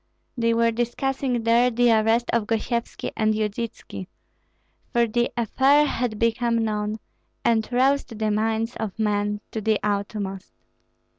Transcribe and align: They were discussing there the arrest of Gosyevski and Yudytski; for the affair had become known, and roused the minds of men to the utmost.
They 0.35 0.55
were 0.55 0.71
discussing 0.71 1.43
there 1.43 1.69
the 1.69 1.91
arrest 1.91 2.31
of 2.33 2.47
Gosyevski 2.47 3.11
and 3.15 3.35
Yudytski; 3.35 4.07
for 4.91 5.05
the 5.05 5.29
affair 5.37 5.85
had 5.85 6.17
become 6.17 6.63
known, 6.65 6.95
and 7.45 7.71
roused 7.71 8.17
the 8.17 8.31
minds 8.31 8.75
of 8.77 8.97
men 8.97 9.41
to 9.51 9.61
the 9.61 9.79
utmost. 9.83 10.55